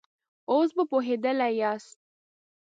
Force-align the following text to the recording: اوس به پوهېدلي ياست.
اوس 0.51 0.69
به 0.75 0.83
پوهېدلي 0.91 1.49
ياست. 1.61 1.97